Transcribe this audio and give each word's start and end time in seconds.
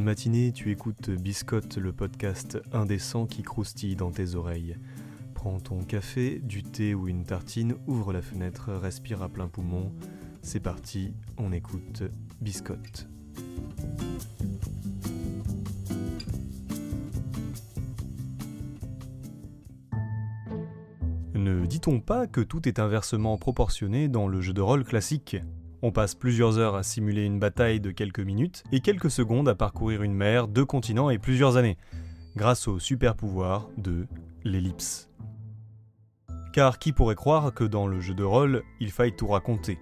Matinée, 0.00 0.50
tu 0.52 0.70
écoutes 0.70 1.10
Biscotte, 1.10 1.76
le 1.76 1.92
podcast 1.92 2.58
indécent 2.72 3.26
qui 3.26 3.42
croustille 3.42 3.96
dans 3.96 4.10
tes 4.10 4.34
oreilles. 4.34 4.76
Prends 5.34 5.60
ton 5.60 5.84
café, 5.84 6.40
du 6.42 6.62
thé 6.62 6.94
ou 6.94 7.06
une 7.06 7.24
tartine, 7.24 7.74
ouvre 7.86 8.14
la 8.14 8.22
fenêtre, 8.22 8.72
respire 8.72 9.22
à 9.22 9.28
plein 9.28 9.46
poumon. 9.46 9.92
C'est 10.40 10.60
parti, 10.60 11.12
on 11.36 11.52
écoute 11.52 12.02
Biscotte. 12.40 13.08
Ne 21.34 21.66
dit-on 21.66 22.00
pas 22.00 22.26
que 22.26 22.40
tout 22.40 22.66
est 22.66 22.78
inversement 22.78 23.36
proportionné 23.36 24.08
dans 24.08 24.28
le 24.28 24.40
jeu 24.40 24.54
de 24.54 24.62
rôle 24.62 24.84
classique? 24.84 25.36
On 25.82 25.92
passe 25.92 26.14
plusieurs 26.14 26.58
heures 26.58 26.74
à 26.74 26.82
simuler 26.82 27.24
une 27.24 27.38
bataille 27.38 27.80
de 27.80 27.90
quelques 27.90 28.20
minutes 28.20 28.64
et 28.70 28.80
quelques 28.80 29.10
secondes 29.10 29.48
à 29.48 29.54
parcourir 29.54 30.02
une 30.02 30.12
mer, 30.12 30.46
deux 30.46 30.66
continents 30.66 31.08
et 31.08 31.18
plusieurs 31.18 31.56
années, 31.56 31.78
grâce 32.36 32.68
au 32.68 32.78
super 32.78 33.16
pouvoir 33.16 33.70
de 33.78 34.06
l'ellipse. 34.44 35.08
Car 36.52 36.78
qui 36.78 36.92
pourrait 36.92 37.14
croire 37.14 37.54
que 37.54 37.64
dans 37.64 37.86
le 37.86 37.98
jeu 38.00 38.12
de 38.12 38.24
rôle, 38.24 38.62
il 38.78 38.90
faille 38.90 39.16
tout 39.16 39.28
raconter? 39.28 39.78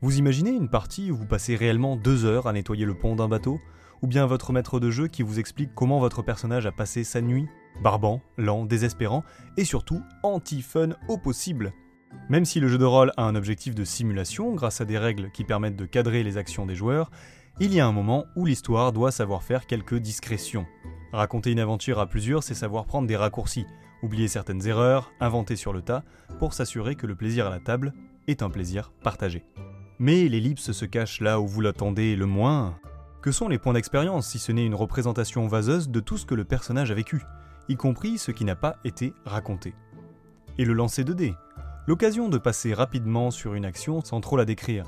Vous 0.00 0.18
imaginez 0.18 0.50
une 0.50 0.68
partie 0.68 1.10
où 1.10 1.16
vous 1.16 1.26
passez 1.26 1.56
réellement 1.56 1.96
deux 1.96 2.24
heures 2.24 2.46
à 2.46 2.52
nettoyer 2.52 2.84
le 2.84 2.96
pont 2.96 3.16
d'un 3.16 3.28
bateau? 3.28 3.58
Ou 4.02 4.06
bien 4.06 4.26
votre 4.26 4.52
maître 4.52 4.78
de 4.78 4.90
jeu 4.90 5.08
qui 5.08 5.22
vous 5.22 5.40
explique 5.40 5.74
comment 5.74 5.98
votre 5.98 6.22
personnage 6.22 6.66
a 6.66 6.72
passé 6.72 7.02
sa 7.02 7.20
nuit 7.20 7.46
Barbant, 7.82 8.20
lent, 8.36 8.64
désespérant 8.64 9.24
et 9.56 9.64
surtout 9.64 10.02
anti-fun 10.22 10.90
au 11.08 11.18
possible? 11.18 11.72
Même 12.28 12.44
si 12.44 12.60
le 12.60 12.68
jeu 12.68 12.78
de 12.78 12.84
rôle 12.84 13.12
a 13.16 13.24
un 13.24 13.34
objectif 13.34 13.74
de 13.74 13.84
simulation 13.84 14.52
grâce 14.54 14.80
à 14.80 14.84
des 14.84 14.98
règles 14.98 15.30
qui 15.30 15.44
permettent 15.44 15.76
de 15.76 15.86
cadrer 15.86 16.22
les 16.22 16.36
actions 16.36 16.66
des 16.66 16.74
joueurs, 16.74 17.10
il 17.60 17.72
y 17.72 17.80
a 17.80 17.86
un 17.86 17.92
moment 17.92 18.26
où 18.36 18.44
l'histoire 18.44 18.92
doit 18.92 19.10
savoir 19.10 19.42
faire 19.42 19.66
quelques 19.66 19.96
discrétions. 19.96 20.66
Raconter 21.12 21.52
une 21.52 21.60
aventure 21.60 21.98
à 21.98 22.06
plusieurs, 22.06 22.42
c'est 22.42 22.54
savoir 22.54 22.84
prendre 22.84 23.06
des 23.06 23.16
raccourcis, 23.16 23.64
oublier 24.02 24.28
certaines 24.28 24.66
erreurs, 24.66 25.12
inventer 25.20 25.56
sur 25.56 25.72
le 25.72 25.82
tas, 25.82 26.04
pour 26.38 26.52
s'assurer 26.52 26.96
que 26.96 27.06
le 27.06 27.14
plaisir 27.14 27.46
à 27.46 27.50
la 27.50 27.60
table 27.60 27.94
est 28.26 28.42
un 28.42 28.50
plaisir 28.50 28.92
partagé. 29.02 29.44
Mais 29.98 30.28
l'ellipse 30.28 30.72
se 30.72 30.84
cache 30.84 31.20
là 31.20 31.40
où 31.40 31.46
vous 31.46 31.62
l'attendez 31.62 32.16
le 32.16 32.26
moins. 32.26 32.78
Que 33.22 33.32
sont 33.32 33.48
les 33.48 33.58
points 33.58 33.72
d'expérience 33.72 34.28
si 34.28 34.38
ce 34.38 34.52
n'est 34.52 34.66
une 34.66 34.74
représentation 34.74 35.46
vaseuse 35.46 35.88
de 35.88 36.00
tout 36.00 36.18
ce 36.18 36.26
que 36.26 36.34
le 36.34 36.44
personnage 36.44 36.90
a 36.90 36.94
vécu, 36.94 37.22
y 37.68 37.76
compris 37.76 38.18
ce 38.18 38.32
qui 38.32 38.44
n'a 38.44 38.56
pas 38.56 38.76
été 38.84 39.14
raconté? 39.24 39.74
Et 40.58 40.64
le 40.64 40.74
lancer 40.74 41.04
de 41.04 41.14
dés, 41.14 41.34
l'occasion 41.86 42.28
de 42.28 42.38
passer 42.38 42.74
rapidement 42.74 43.30
sur 43.30 43.54
une 43.54 43.64
action 43.64 44.00
sans 44.00 44.20
trop 44.20 44.36
la 44.36 44.44
décrire. 44.44 44.86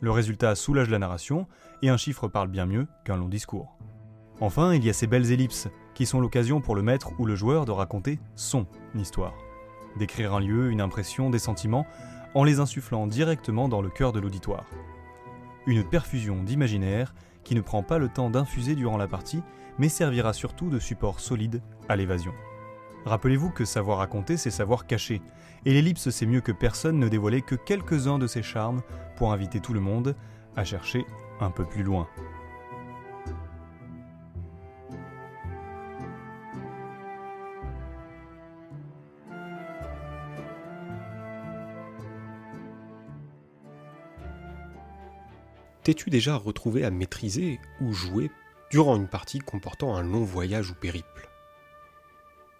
Le 0.00 0.10
résultat 0.10 0.54
soulage 0.54 0.90
la 0.90 0.98
narration, 0.98 1.46
et 1.82 1.88
un 1.88 1.96
chiffre 1.96 2.28
parle 2.28 2.48
bien 2.48 2.66
mieux 2.66 2.86
qu'un 3.04 3.16
long 3.16 3.28
discours. 3.28 3.76
Enfin, 4.40 4.74
il 4.74 4.84
y 4.84 4.90
a 4.90 4.92
ces 4.92 5.06
belles 5.06 5.32
ellipses, 5.32 5.68
qui 5.94 6.06
sont 6.06 6.20
l'occasion 6.20 6.60
pour 6.60 6.74
le 6.74 6.82
maître 6.82 7.12
ou 7.18 7.26
le 7.26 7.34
joueur 7.34 7.64
de 7.64 7.72
raconter 7.72 8.18
son 8.34 8.66
histoire. 8.94 9.34
D'écrire 9.98 10.34
un 10.34 10.40
lieu, 10.40 10.70
une 10.70 10.82
impression, 10.82 11.30
des 11.30 11.38
sentiments, 11.38 11.86
en 12.34 12.44
les 12.44 12.60
insufflant 12.60 13.06
directement 13.06 13.68
dans 13.68 13.80
le 13.80 13.88
cœur 13.88 14.12
de 14.12 14.20
l'auditoire. 14.20 14.66
Une 15.66 15.84
perfusion 15.84 16.42
d'imaginaire 16.42 17.14
qui 17.44 17.54
ne 17.54 17.62
prend 17.62 17.82
pas 17.82 17.98
le 17.98 18.08
temps 18.08 18.30
d'infuser 18.30 18.74
durant 18.74 18.98
la 18.98 19.08
partie, 19.08 19.42
mais 19.78 19.88
servira 19.88 20.32
surtout 20.32 20.68
de 20.68 20.78
support 20.78 21.20
solide 21.20 21.62
à 21.88 21.96
l'évasion. 21.96 22.32
Rappelez-vous 23.06 23.50
que 23.50 23.64
savoir 23.64 23.98
raconter, 23.98 24.36
c'est 24.36 24.50
savoir 24.50 24.84
cacher, 24.84 25.22
et 25.64 25.72
l'ellipse 25.72 26.10
sait 26.10 26.26
mieux 26.26 26.40
que 26.40 26.50
personne 26.50 26.98
ne 26.98 27.08
dévoiler 27.08 27.40
que 27.40 27.54
quelques-uns 27.54 28.18
de 28.18 28.26
ses 28.26 28.42
charmes 28.42 28.82
pour 29.14 29.32
inviter 29.32 29.60
tout 29.60 29.72
le 29.72 29.78
monde 29.78 30.16
à 30.56 30.64
chercher 30.64 31.06
un 31.38 31.52
peu 31.52 31.64
plus 31.64 31.84
loin. 31.84 32.08
T'es-tu 45.84 46.10
déjà 46.10 46.34
retrouvé 46.34 46.84
à 46.84 46.90
maîtriser 46.90 47.60
ou 47.80 47.92
jouer 47.92 48.32
durant 48.72 48.96
une 48.96 49.06
partie 49.06 49.38
comportant 49.38 49.94
un 49.94 50.02
long 50.02 50.24
voyage 50.24 50.72
ou 50.72 50.74
périple? 50.74 51.30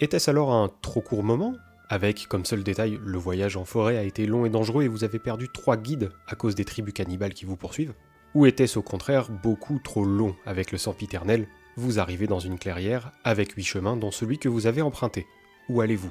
Était-ce 0.00 0.30
alors 0.30 0.52
un 0.52 0.70
trop 0.82 1.00
court 1.00 1.22
moment 1.22 1.54
avec, 1.88 2.26
comme 2.28 2.46
seul 2.46 2.64
détail, 2.64 2.98
le 3.04 3.18
voyage 3.18 3.56
en 3.56 3.64
forêt 3.64 3.98
a 3.98 4.02
été 4.02 4.26
long 4.26 4.46
et 4.46 4.50
dangereux 4.50 4.84
et 4.84 4.88
vous 4.88 5.04
avez 5.04 5.18
perdu 5.18 5.48
trois 5.50 5.76
guides 5.76 6.10
à 6.26 6.34
cause 6.34 6.54
des 6.54 6.64
tribus 6.64 6.94
cannibales 6.94 7.34
qui 7.34 7.44
vous 7.44 7.56
poursuivent 7.56 7.92
Ou 8.34 8.46
était-ce 8.46 8.78
au 8.78 8.82
contraire 8.82 9.30
beaucoup 9.30 9.78
trop 9.78 10.04
long 10.04 10.34
avec 10.46 10.72
le 10.72 10.78
sempiternel 10.78 11.46
Vous 11.76 11.98
arrivez 11.98 12.26
dans 12.26 12.40
une 12.40 12.58
clairière 12.58 13.12
avec 13.22 13.52
huit 13.52 13.64
chemins 13.64 13.96
dont 13.96 14.10
celui 14.10 14.38
que 14.38 14.48
vous 14.48 14.66
avez 14.66 14.80
emprunté? 14.80 15.26
Où 15.68 15.82
allez-vous? 15.82 16.10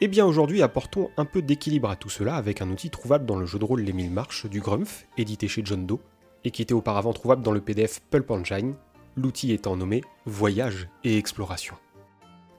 Eh 0.00 0.08
bien 0.08 0.24
aujourd'hui 0.24 0.62
apportons 0.62 1.10
un 1.16 1.24
peu 1.24 1.42
d'équilibre 1.42 1.90
à 1.90 1.96
tout 1.96 2.10
cela 2.10 2.36
avec 2.36 2.62
un 2.62 2.70
outil 2.70 2.90
trouvable 2.90 3.26
dans 3.26 3.36
le 3.36 3.46
jeu 3.46 3.58
de 3.58 3.64
rôle 3.64 3.80
Les 3.80 3.92
Mille 3.92 4.10
Marches 4.10 4.46
du 4.46 4.60
Grumpf, 4.60 5.06
édité 5.18 5.48
chez 5.48 5.62
John 5.64 5.84
Doe, 5.84 6.00
et 6.44 6.50
qui 6.50 6.62
était 6.62 6.74
auparavant 6.74 7.12
trouvable 7.12 7.42
dans 7.42 7.52
le 7.52 7.60
PDF 7.60 8.00
Pulp 8.10 8.30
Engine, 8.30 8.76
l'outil 9.16 9.52
étant 9.52 9.76
nommé 9.76 10.02
Voyage 10.26 10.88
et 11.02 11.18
Exploration. 11.18 11.74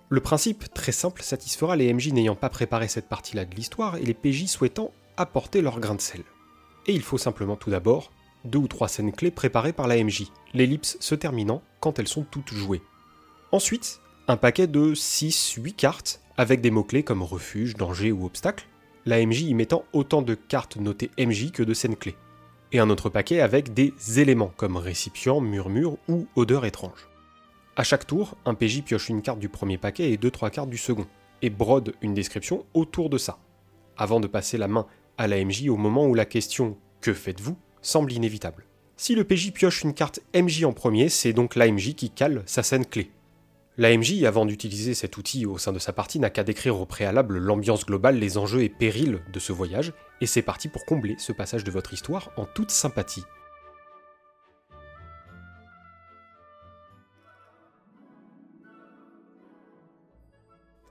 Le 0.10 0.22
principe, 0.22 0.74
très 0.74 0.92
simple, 0.92 1.22
satisfera 1.22 1.76
les 1.76 1.94
MJ 1.94 2.14
n'ayant 2.14 2.36
pas 2.36 2.50
préparé 2.50 2.88
cette 2.88 3.10
partie-là 3.10 3.46
de 3.46 3.56
l'histoire 3.56 3.98
et 3.98 4.04
les 4.04 4.14
PJ 4.14 4.48
souhaitant 4.48 4.92
apporter 5.18 5.62
leur 5.62 5.80
grain 5.80 5.96
de 5.96 6.02
sel. 6.02 6.24
Et 6.86 6.94
il 6.94 7.02
faut 7.02 7.18
simplement 7.18 7.56
tout 7.56 7.70
d'abord 7.70 8.12
deux 8.46 8.60
ou 8.60 8.68
trois 8.68 8.88
scènes 8.88 9.12
clés 9.12 9.32
préparées 9.32 9.74
par 9.74 9.88
la 9.88 10.02
MJ, 10.02 10.32
l'ellipse 10.54 10.96
se 11.02 11.16
terminant 11.16 11.62
quand 11.82 12.00
elles 12.00 12.08
sont 12.08 12.24
toutes 12.24 12.54
jouées. 12.54 12.82
Ensuite, 13.52 14.00
un 14.30 14.38
paquet 14.38 14.68
de 14.68 14.94
6-8 14.94 15.74
cartes 15.74 16.22
avec 16.38 16.62
des 16.62 16.72
mots-clés 16.72 17.04
comme 17.04 17.24
refuge, 17.24 17.76
danger 17.76 18.12
ou 18.12 18.26
obstacle, 18.26 18.68
la 19.06 19.26
MJ 19.26 19.42
y 19.42 19.54
mettant 19.54 19.84
autant 19.92 20.22
de 20.22 20.36
cartes 20.36 20.78
notées 20.78 21.12
MJ 21.18 21.52
que 21.52 21.64
de 21.64 21.74
scènes 21.74 21.98
clés 21.98 22.16
et 22.72 22.80
un 22.80 22.90
autre 22.90 23.10
paquet 23.10 23.42
avec 23.42 23.74
des 23.74 23.94
éléments 24.20 24.54
comme 24.56 24.78
récipient, 24.78 25.42
murmure 25.42 25.98
ou 26.08 26.28
odeur 26.36 26.66
étrange. 26.66 27.08
A 27.80 27.84
chaque 27.84 28.08
tour, 28.08 28.36
un 28.46 28.56
PJ 28.56 28.82
pioche 28.82 29.10
une 29.10 29.22
carte 29.22 29.38
du 29.38 29.50
premier 29.50 29.78
paquet 29.78 30.12
et 30.12 30.18
2-3 30.18 30.50
cartes 30.50 30.70
du 30.72 30.80
second, 30.80 31.06
et 31.44 31.52
brode 31.52 31.94
une 32.02 32.16
description 32.16 32.66
autour 32.74 33.12
de 33.12 33.20
ça, 33.20 33.38
avant 33.98 34.20
de 34.20 34.26
passer 34.26 34.58
la 34.58 34.68
main 34.68 34.88
à 35.20 35.28
la 35.28 35.46
MJ 35.46 35.70
au 35.70 35.78
moment 35.78 36.08
où 36.08 36.16
la 36.16 36.26
question 36.26 36.76
Que 37.02 37.14
faites-vous? 37.14 37.56
semble 37.84 38.12
inévitable. 38.12 38.66
Si 38.96 39.14
le 39.14 39.24
PJ 39.24 39.52
pioche 39.52 39.84
une 39.84 39.94
carte 39.94 40.22
MJ 40.34 40.64
en 40.64 40.74
premier, 40.74 41.08
c'est 41.08 41.34
donc 41.34 41.56
l'AMJ 41.56 41.94
qui 41.94 42.10
cale 42.10 42.42
sa 42.48 42.64
scène 42.64 42.84
clé. 42.84 43.12
L'AMJ, 43.78 44.24
avant 44.24 44.48
d'utiliser 44.48 44.96
cet 44.96 45.16
outil 45.18 45.46
au 45.46 45.60
sein 45.60 45.72
de 45.72 45.78
sa 45.78 45.94
partie, 45.94 46.18
n'a 46.18 46.32
qu'à 46.32 46.44
décrire 46.44 46.82
au 46.82 46.88
préalable 46.88 47.38
l'ambiance 47.38 47.86
globale, 47.86 48.18
les 48.18 48.40
enjeux 48.40 48.64
et 48.64 48.70
périls 48.70 49.20
de 49.32 49.40
ce 49.40 49.54
voyage, 49.54 49.94
et 50.20 50.26
c'est 50.26 50.42
parti 50.42 50.68
pour 50.68 50.84
combler 50.86 51.14
ce 51.20 51.32
passage 51.32 51.64
de 51.64 51.70
votre 51.70 51.94
histoire 51.94 52.32
en 52.38 52.46
toute 52.46 52.72
sympathie. 52.72 53.24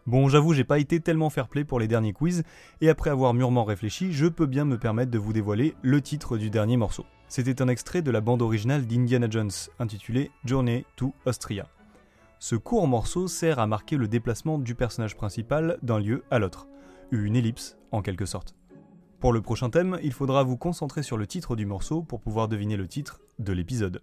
Bon, 0.07 0.29
j'avoue, 0.29 0.55
j'ai 0.55 0.63
pas 0.63 0.79
été 0.79 1.01
tellement 1.01 1.31
fair-play 1.31 1.65
pour 1.65 1.81
les 1.81 1.89
derniers 1.89 2.13
quiz, 2.13 2.45
et 2.81 2.89
après 2.89 3.11
avoir 3.11 3.35
mûrement 3.35 3.65
réfléchi, 3.65 4.13
je 4.13 4.27
peux 4.27 4.47
bien 4.47 4.65
me 4.65 4.79
permettre 4.79 5.11
de 5.11 5.19
vous 5.19 5.33
dévoiler 5.33 5.75
le 5.83 6.01
titre 6.01 6.39
du 6.39 6.49
dernier 6.49 6.77
morceau. 6.77 7.05
C'était 7.27 7.61
un 7.61 7.67
extrait 7.67 8.03
de 8.03 8.13
la 8.13 8.21
bande 8.21 8.41
originale 8.41 8.87
d'Indiana 8.87 9.29
Jones, 9.29 9.51
intitulée 9.81 10.31
Journey 10.45 10.85
to 10.95 11.13
Austria. 11.25 11.67
Ce 12.39 12.55
court 12.55 12.87
morceau 12.87 13.27
sert 13.27 13.59
à 13.59 13.67
marquer 13.67 13.97
le 13.97 14.07
déplacement 14.07 14.61
du 14.61 14.77
personnage 14.77 15.17
principal 15.17 15.77
d'un 15.83 15.99
lieu 15.99 16.23
à 16.31 16.39
l'autre, 16.39 16.69
une 17.11 17.35
ellipse 17.35 17.77
en 17.91 18.01
quelque 18.01 18.27
sorte. 18.27 18.55
Pour 19.19 19.33
le 19.33 19.43
prochain 19.43 19.71
thème, 19.71 19.99
il 20.05 20.13
faudra 20.13 20.45
vous 20.45 20.57
concentrer 20.57 21.03
sur 21.03 21.17
le 21.17 21.27
titre 21.27 21.57
du 21.57 21.67
morceau 21.67 22.03
pour 22.03 22.21
pouvoir 22.21 22.47
deviner 22.47 22.77
le 22.77 22.87
titre 22.87 23.23
de 23.41 23.53
l'épisode. 23.53 24.03